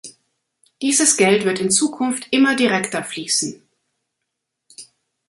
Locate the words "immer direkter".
2.31-3.03